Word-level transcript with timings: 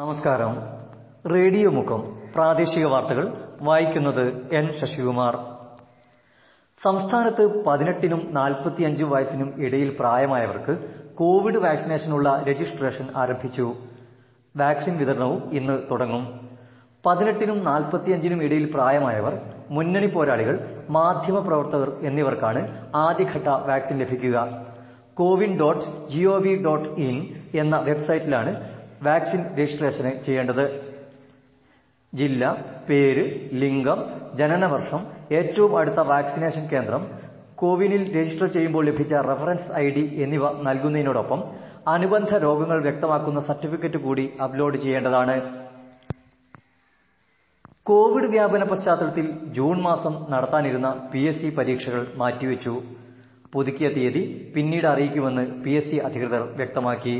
നമസ്കാരം 0.00 0.52
റേഡിയോ 1.26 1.70
മുഖം 1.70 2.02
പ്രാദേശിക 2.34 2.84
വാർത്തകൾ 2.86 3.24
വായിക്കുന്നത് 3.62 4.22
എൻ 4.52 4.66
ശശികുമാർ 4.78 5.34
സംസ്ഥാനത്ത് 6.82 7.44
പതിനെട്ടിനും 7.66 8.22
നാൽപ്പത്തിയഞ്ച് 8.34 9.04
വയസ്സിനും 9.04 9.50
ഇടയിൽ 9.62 9.90
പ്രായമായവർക്ക് 9.98 10.74
കോവിഡ് 11.14 11.62
വാക്സിനേഷനുള്ള 11.64 12.30
രജിസ്ട്രേഷൻ 12.48 13.08
ആരംഭിച്ചു 13.16 13.66
വാക്സിൻ 14.54 14.96
വിതരണവും 14.98 15.42
ഇന്ന് 15.54 15.76
തുടങ്ങും 15.90 16.24
പതിനെട്ടിനും 17.04 17.60
നാൽപ്പത്തിയഞ്ചിനും 17.64 18.42
ഇടയിൽ 18.42 18.66
പ്രായമായവർ 18.72 19.36
മുന്നണി 19.70 20.10
പോരാളികൾ 20.10 20.56
മാധ്യമപ്രവർത്തകർ 20.90 21.92
എന്നിവർക്കാണ് 22.02 22.60
ആദ്യഘട്ട 22.98 23.48
വാക്സിൻ 23.68 23.98
ലഭിക്കുക 23.98 24.36
CoWIN 25.16 25.52
dot 25.58 25.86
G O V 26.10 26.52
dot 26.64 26.90
in 27.02 27.16
എന്ന 27.54 27.76
വെബ്സൈറ്റിലാണ് 27.86 28.52
വാക്സിൻ 29.02 29.42
രജിസ്ട്രേഷന് 29.50 30.12
ചെയ്യേണ്ടത് 30.24 30.64
ജില്ല 32.12 32.44
പേര് 32.88 33.24
ലിംഗം 33.54 34.00
ജനനവർഷം 34.34 35.00
ഏറ്റവും 35.32 35.72
അടുത്ത 35.78 36.00
വാക്സിനേഷൻ 36.08 36.64
കേന്ദ്രം 36.68 37.02
കോവിനിൽ 37.56 38.02
രജിസ്റ്റർ 38.16 38.46
ചെയ്യുമ്പോൾ 38.48 38.84
ലഭിച്ച 38.86 39.14
റഫറൻസ് 39.26 39.70
ഐഡി 39.78 40.04
എന്നിവ 40.22 40.46
നൽകുന്നതിനോടൊപ്പം 40.62 41.40
അനുബന്ധ 41.88 42.32
രോഗങ്ങൾ 42.42 42.78
വ്യക്തമാക്കുന്ന 42.82 43.40
സർട്ടിഫിക്കറ്റ് 43.40 43.98
കൂടി 43.98 44.24
അപ്ലോഡ് 44.40 44.78
ചെയ്യേണ്ടതാണ് 44.78 45.36
കോവിഡ് 47.86 48.28
വ്യാപന 48.28 48.64
പശ്ചാത്തലത്തിൽ 48.64 49.26
ജൂൺ 49.52 49.76
മാസം 49.82 50.14
നടത്താനിരുന്ന 50.30 50.88
പി 51.12 51.22
എസ് 51.26 51.40
സി 51.40 51.48
പരീക്ഷകൾ 51.50 52.02
മാറ്റിവെച്ചു 52.16 52.74
പുതുക്കിയ 53.54 53.88
തീയതി 53.88 54.22
പിന്നീട് 54.54 54.86
അറിയിക്കുമെന്ന് 54.86 55.44
പി 55.64 55.72
എസ് 55.72 55.90
സി 55.90 55.96
അധികൃതർ 56.00 56.42
വ്യക്തമാക്കി 56.56 57.16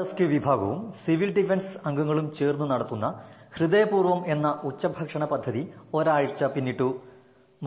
റെസ്ക്യൂ 0.00 0.26
വിഭാഗവും 0.28 0.78
സിവിൽ 1.02 1.30
ഡിഫൻസ് 1.36 1.74
അംഗങ്ങളും 1.86 2.26
ചേർന്ന് 2.34 2.66
നടത്തുന്ന 2.70 3.06
ഹൃദയപൂർവ്വം 3.52 4.20
എന്ന 4.26 4.48
ഉച്ചഭക്ഷണ 4.64 5.24
പദ്ധതി 5.24 5.62
ഒരാഴ്ച 5.94 6.44
പിന്നിട്ടു 6.54 6.88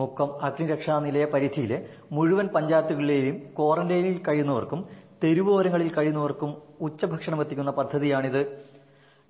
മുക്കം 0.00 0.30
അഗ്നിരക്ഷാ 0.42 0.96
നിലയ 0.98 1.24
പരിധിയിലെ 1.24 1.78
മുഴുവൻ 2.12 2.46
പഞ്ചായത്തുകളിലെയും 2.46 3.38
ക്വാറന്റൈനിൽ 3.56 4.18
കഴിയുന്നവർക്കും 4.28 4.80
തെരുവോരങ്ങളിൽ 5.22 5.88
കഴിയുന്നവർക്കും 5.92 6.50
ഉച്ചഭക്ഷണം 6.80 7.40
എത്തിക്കുന്ന 7.40 7.70
പദ്ധതിയാണിത് 7.70 8.42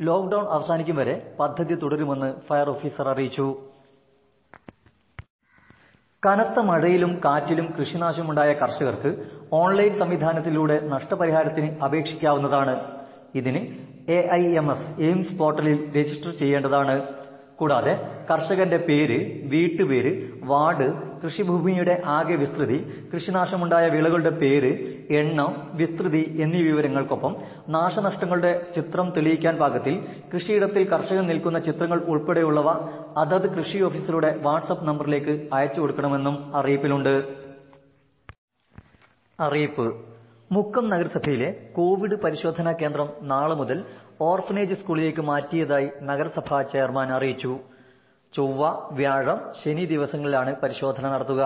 ലോക്ഡൌൺ 0.00 0.45
അവസാനിക്കും 0.49 0.97
വരെ 0.97 1.15
പദ്ധതി 1.39 1.75
തുടരുമെന്ന് 1.75 2.31
ഫയർ 2.49 2.69
ഓഫീസർ 2.69 3.09
അറിയിച്ചു 3.09 3.47
കനത്ത 6.23 6.59
മഴയിലും 6.61 7.21
കാറ്റിലും 7.25 7.67
കൃഷിനാശമുണ്ടായ 7.77 8.53
കർഷകർക്ക് 8.53 9.11
ഓൺലൈൻ 9.53 9.93
സംവിധാനത്തിലൂടെ 9.99 10.77
നഷ്ടപരിഹാരത്തിന് 10.89 11.69
അപേക്ഷിക്കാവുന്നതാണ് 11.85 12.75
ഇതിന് 13.35 13.63
എഐഎംഎസ് 14.09 14.89
എയിംസ് 15.01 15.39
പോർട്ടലിൽ 15.39 15.79
രജിസ്റ്റർ 15.97 16.31
ചെയ്യേണ്ടതാണ് 16.33 16.95
കൂടാതെ 17.59 17.93
കർഷകന്റെ 18.31 18.77
പേര് 18.89 19.19
വീട്ടുപേര് 19.47 20.13
വാർഡ് 20.43 20.89
കൃഷിഭൂമിയുടെ 21.25 22.03
ആകെ 22.07 22.35
വിസ്തൃതി 22.35 22.79
കൃഷിനാശമുണ്ടായ 23.15 23.89
വിളകളുടെ 23.89 24.31
പേര് 24.31 24.71
എണ്ണം 25.15 25.71
വിസ്തൃതി 25.75 26.23
എന്നീ 26.41 26.63
വിവരങ്ങൾക്കൊപ്പം 26.63 27.37
നാശനഷ്ടങ്ങളുടെ 27.69 28.53
ചിത്രം 28.77 29.11
തെളിയിക്കാൻ 29.11 29.57
പാകത്തിൽ 29.57 29.95
കൃഷിയിടത്തിൽ 30.35 30.85
കർഷകൻ 30.89 31.27
നിൽക്കുന്ന 31.27 31.59
ചിത്രങ്ങൾ 31.59 31.99
ഉൾപ്പെടെയുള്ളവ 32.05 32.69
അതത് 33.17 33.49
കൃഷി 33.57 33.79
ഓഫീസറുടെ 33.83 34.41
വാട്സ്ആപ്പ് 34.43 34.89
നമ്പറിലേക്ക് 34.89 35.49
അയച്ചു 35.53 35.81
കൊടുക്കണമെന്നും 35.81 36.57
അറിയിപ്പിലുണ്ട്. 36.57 37.15
അറിയിപ്പ് 39.41 39.87
മുക്കം 40.53 40.89
നഗരസഭയിലെ 40.89 41.51
കോവിഡ് 41.77 42.17
പരിശോധനാ 42.25 42.73
കേന്ദ്രം 42.73 43.11
നാളെ 43.23 43.55
മുതൽ 43.55 43.85
ഓർഫനേജ് 44.21 44.75
സ്കൂളിലേക്ക് 44.75 45.21
മാറ്റിയതായി 45.21 45.91
നഗരസഭാ 46.03 46.63
ചെയർമാൻ 46.63 47.13
അറിയിച്ചു. 47.13 47.53
ചൊവ്വ 48.35 48.65
വ്യാഴം 48.91 49.39
ശനി 49.61 49.85
ദിവസങ്ങളിലാണ് 49.87 50.53
പരിശോധന 50.63 51.05
നടത്തുക 51.09 51.43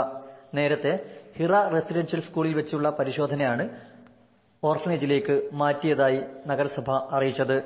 നേരത്തെ 0.54 0.92
ഹിറ 1.36 1.52
റെസിഡൻഷ്യൽ 1.68 2.20
സ്കൂളിൽ 2.20 2.52
വെച്ചുള്ള 2.54 2.88
പരിശോധനയാണ് 2.98 3.64
ഓർഫനേജിലേക്ക് 4.62 5.34
മാറ്റിയതായി 5.54 6.20
നഗരസഭ 6.46 6.90
അറിയിച്ചത് 7.12 7.56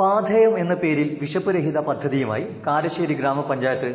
പാഥേയം 0.00 0.52
എന്ന 0.58 0.74
പേരിൽ 0.74 1.08
വിശപ്പുരഹിത 1.20 1.78
പദ്ധതിയുമായി 1.80 2.44
കാരശ്ശേരി 2.66 3.14
ഗ്രാമപഞ്ചായത്ത് 3.14 3.90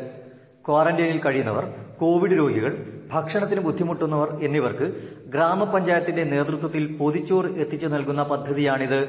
ക്വാറന്റൈനിൽ 0.65 1.19
കഴിയുന്നവർ 1.19 1.65
കോവിഡ് 1.99 2.37
രോഗികൾ 2.37 2.73
ഭക്ഷണത്തിന് 3.11 3.61
ബുദ്ധിമുട്ടുന്നവർ 3.61 4.29
എന്നിവർക്ക് 4.43 4.87
ഗ്രാമപഞ്ചായത്തിന്റെ 5.27 6.23
നേതൃത്വത്തിൽ 6.25 6.83
പൊതിച്ചോറ് 6.97 7.49
എത്തിച്ചു 7.59 7.87
നൽകുന്ന 7.87 8.23
പദ്ധതിയാണിത് 8.23 9.01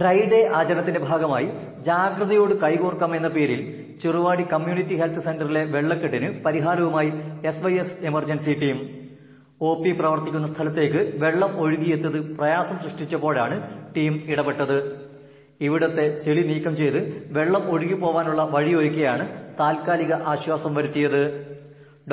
ഡ്രൈ 0.00 0.18
ഡേ 0.30 0.40
ആചരണത്തിന്റെ 0.54 1.00
ഭാഗമായി 1.00 1.46
ജാഗ്രതയോട് 1.86 2.52
കൈകോർക്കാം 2.60 3.12
എന്ന 3.14 3.28
പേരിൽ 3.28 3.60
ചെറുവാടി 4.02 4.44
കമ്മ്യൂണിറ്റി 4.52 4.94
ഹെൽത്ത് 4.94 5.22
സെന്ററിലെ 5.24 5.62
വെള്ളക്കെട്ടിന് 5.72 6.28
പരിഹാരവുമായി 6.44 7.10
S 7.44 7.62
Y 7.64 7.72
S 7.78 7.98
emergency 8.04 8.54
team 8.54 8.78
O 9.60 9.70
P 9.82 9.90
പ്രവർത്തിക്കുന്ന 9.92 10.46
സ്ഥലത്തേക്ക് 10.46 11.00
വെള്ളം 11.18 11.52
ഒഴുകിയെത്തത് 11.58 12.18
പ്രയാസം 12.38 12.76
സൃഷ്ടിച്ചപ്പോഴാണ് 12.76 13.56
ടീം 13.96 14.14
ഇടപെട്ടത് 14.28 14.76
ഇവിടത്തെ 15.60 16.06
ചെളി 16.22 16.42
നീക്കം 16.42 16.74
ചെയ്ത് 16.76 17.00
വെള്ളം 17.30 17.64
ഒഴുകിപ്പോവാനുള്ള 17.70 18.42
വഴിയൊരുക്കിയാണ് 18.52 19.24
താൽക്കാലിക 19.58 20.14
ആശ്വാസം 20.26 20.74
വരുത്തിയത് 20.74 21.22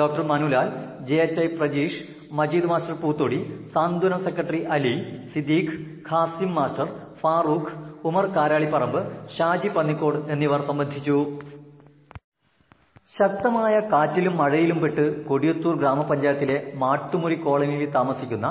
doctor 0.00 0.22
Manulal 0.26 0.68
J 1.08 1.18
H 1.22 1.40
I 1.40 1.48
Prajeesh 1.54 2.00
Majeed 2.32 2.68
master 2.68 2.96
Poothodi 2.96 3.38
സാന്ത്വന 3.72 4.16
സെക്രട്ടറി 4.24 4.60
അലി 4.70 4.94
സിദ്ദീഖ് 5.32 5.76
ഖാസിം 6.10 6.50
മാസ്റ്റർ 6.54 6.88
ഫാറൂഖ് 7.20 7.72
ഉമർ 8.08 8.26
കാരാളിപ്പറമ്പ് 8.36 9.00
ഷാജി 9.36 9.68
പന്നിക്കോട് 9.68 10.18
എന്നിവർ 10.32 10.60
സംബന്ധിച്ചു 10.68 11.16
ശക്തമായ 13.18 13.74
കാറ്റിലും 13.92 14.34
മഴയിലും 14.36 14.78
പെട്ട് 14.82 15.04
കൊടിയത്തൂർ 15.28 15.74
ഗ്രാമപഞ്ചായത്തിലെ 15.78 16.56
മാട്ടുമുറി 16.82 17.34
കോളനിയിൽ 17.34 17.90
താമസിക്കുന്ന 17.90 18.48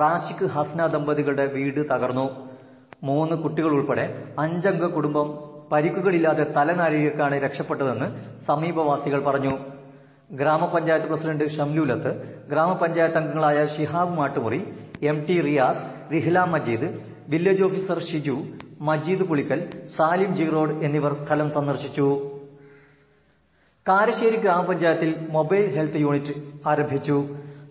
റാഷിഖ് 0.00 0.48
ഹസ്ന 0.54 0.86
ദമ്പതികളുടെ 0.86 1.46
വീട് 1.54 1.80
തകർന്നു. 1.92 2.26
മൂന്ന് 3.08 3.36
കുട്ടികൾ 3.42 3.70
ഉൾപ്പെടെ 3.76 4.06
അഞ്ചംഗ 4.38 4.84
കുടുംബം 4.96 5.28
പരിക്കുകളില്ലാതെ 5.72 6.44
തലനാരിഴക്കാണ് 6.56 7.36
രക്ഷപ്പെട്ടതെന്ന് 7.44 8.08
സമീപവാസികൾ 8.48 9.20
പറഞ്ഞു. 9.28 9.54
ഗ്രാമപഞ്ചായത്ത് 10.30 11.06
പ്രസിഡന്റ് 11.06 11.46
ഷംലൂലത്ത്, 11.56 12.10
ഗ്രാമപഞ്ചായത്ത് 12.50 13.18
അംഗങ്ങളായ 13.20 13.60
Shihab 13.76 14.16
Mattumuri, 14.18 14.60
M 15.10 15.16
T 15.28 15.36
Riyas, 15.46 15.82
Rihla 16.12 16.38
Majeed, 16.54 16.88
village 17.30 17.62
officer 17.62 17.98
Shiju 18.06 18.36
Majeed 18.82 19.24
Pulikkal 19.28 19.60
Salim 19.96 20.30
Jirod 20.38 20.74
എന്നിവർ 20.86 21.12
സ്ഥലം 21.20 21.48
സന്ദർശിച്ചു 21.56 22.06
കാരശ്ശേരി 23.86 24.36
ഗ്രാമപഞ്ചായത്തിൽ 24.36 25.10
മൊബൈൽ 25.30 25.64
ഹെൽത്ത് 25.76 26.00
യൂണിറ്റ് 26.02 26.34
ആരംഭിച്ചു 26.66 27.16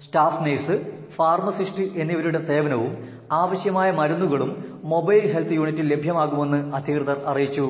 സ്റ്റാഫ് 0.05 0.41
നഴ്സ് 0.45 0.75
ഫാർമസിസ്റ്റ് 1.17 1.85
എന്നിവരുടെ 2.01 2.41
സേവനവും 2.47 2.91
ആവശ്യമായ 3.33 3.89
മരുന്നുകളും 3.91 4.51
മൊബൈൽ 4.93 5.23
ഹെൽത്ത് 5.33 5.57
യൂണിറ്റിൽ 5.59 5.87
ലഭ്യമാകുമെന്ന് 5.93 6.59
അധികൃതർ 6.75 7.17
അറിയിച്ചു 7.31 7.65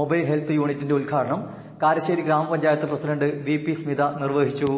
മൊബൈൽ 0.00 0.22
ഹെൽത്ത് 0.24 0.54
യൂണിറ്റിന്റെ 0.58 0.94
ഉദ്ഘാടനം 0.94 1.40
കാരശ്ശേരി 1.82 2.22
ഗ്രാമപഞ്ചായത്ത് 2.22 2.86
പ്രസിഡന്റ് 2.86 3.28
വി 3.46 3.56
പി 3.64 3.72
സ്മിത 3.74 4.02
നിർവഹിച്ചു 4.22 4.70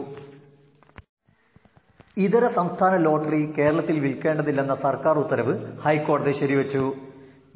ഇതര 2.16 2.44
സംസ്ഥാന 2.56 2.94
ലോട്ടറി 3.04 3.40
കേരളത്തിൽ 3.56 3.96
വിൽക്കേണ്ടതില്ലെന്ന 4.04 4.74
സർക്കാർ 4.84 5.14
ഉത്തരവ് 5.22 5.54
ഹൈക്കോടതി 5.84 6.32
ശരിവച്ചു 6.40 6.82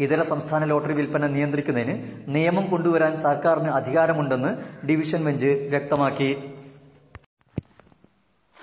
ഇതര 0.00 0.21
സംസ്ഥാന 0.31 0.62
ലോട്ടറി 0.71 0.94
വിൽപ്പന 0.99 1.26
നിയന്ത്രിക്കുന്നതിന് 1.34 1.94
നിയമം 2.34 2.65
കൊണ്ടുവരാൻ 2.71 3.12
സർക്കാരിന് 3.22 3.71
അധികാരമുണ്ടെന്ന് 3.78 4.50
ഡിവിഷൻ 4.88 5.21
ബെഞ്ച് 5.26 5.53
വ്യക്തമാക്കി 5.72 6.31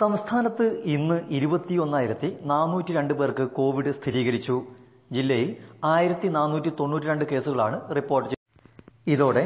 സംസ്ഥാനത്ത് 0.00 0.65
ഇന്ന് 0.93 1.17
ഇരുപത്തിയൊന്നായിരത്തി 1.37 2.29
നാനൂറ്റി 2.45 2.93
രണ്ട് 2.93 3.13
പേർക്ക് 3.13 3.45
കോവിഡ് 3.57 3.91
സ്ഥിരീകരിച്ചു 3.99 4.55
ജില്ലയിൽ 5.11 5.49
ആയിരത്തി 5.89 6.27
നാനൂറ്റി 6.35 6.71
തൊണ്ണൂറ്റി 6.79 7.07
രണ്ട് 7.07 7.25
കേസുകളാണ് 7.25 7.77
റിപ്പോർട്ട് 7.95 8.27
ചെയ്തത് 8.27 8.41
ഇതോടെ 9.07 9.43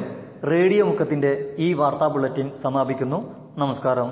റേഡിയോ 0.50 0.84
മുഖത്തിന്റെ 0.86 1.32
ഈ 1.60 1.70
വാർത്താ 1.74 2.08
ബുള്ളറ്റിൻ 2.08 2.50
സമാപിക്കുന്നു 2.64 3.20
നമസ്കാരം 3.58 4.10